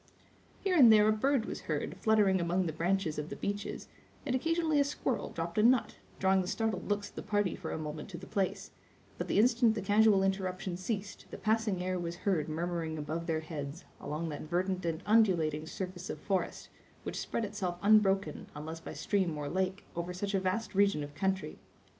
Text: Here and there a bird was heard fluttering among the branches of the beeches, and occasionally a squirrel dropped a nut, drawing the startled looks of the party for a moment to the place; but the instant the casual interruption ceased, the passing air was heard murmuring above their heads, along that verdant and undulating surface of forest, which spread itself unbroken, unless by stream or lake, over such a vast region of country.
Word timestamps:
Here 0.61 0.75
and 0.75 0.91
there 0.91 1.07
a 1.07 1.11
bird 1.13 1.45
was 1.45 1.61
heard 1.69 1.95
fluttering 1.97 2.41
among 2.41 2.65
the 2.65 2.73
branches 2.73 3.19
of 3.19 3.29
the 3.29 3.35
beeches, 3.35 3.87
and 4.25 4.33
occasionally 4.33 4.79
a 4.79 4.83
squirrel 4.83 5.29
dropped 5.29 5.59
a 5.59 5.61
nut, 5.61 5.97
drawing 6.17 6.41
the 6.41 6.47
startled 6.47 6.89
looks 6.89 7.09
of 7.09 7.15
the 7.15 7.21
party 7.21 7.55
for 7.55 7.69
a 7.69 7.77
moment 7.77 8.09
to 8.09 8.17
the 8.17 8.25
place; 8.25 8.71
but 9.19 9.27
the 9.27 9.37
instant 9.37 9.75
the 9.75 9.81
casual 9.83 10.23
interruption 10.23 10.75
ceased, 10.75 11.27
the 11.29 11.37
passing 11.37 11.83
air 11.83 11.99
was 11.99 12.15
heard 12.25 12.49
murmuring 12.49 12.97
above 12.97 13.27
their 13.27 13.41
heads, 13.41 13.85
along 13.99 14.27
that 14.29 14.49
verdant 14.49 14.83
and 14.87 15.03
undulating 15.05 15.67
surface 15.67 16.09
of 16.09 16.17
forest, 16.17 16.69
which 17.03 17.19
spread 17.21 17.45
itself 17.45 17.77
unbroken, 17.83 18.47
unless 18.55 18.79
by 18.79 18.93
stream 18.93 19.37
or 19.37 19.47
lake, 19.49 19.83
over 19.95 20.13
such 20.15 20.33
a 20.33 20.39
vast 20.39 20.73
region 20.73 21.03
of 21.03 21.13
country. 21.13 21.59